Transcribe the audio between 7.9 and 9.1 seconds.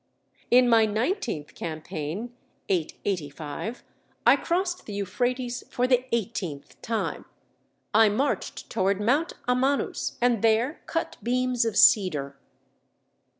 I marched toward